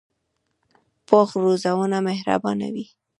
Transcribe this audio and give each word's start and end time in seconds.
پوخ 1.07 1.29
زړونه 1.63 1.97
مهربانه 2.07 2.67
وي 2.73 2.85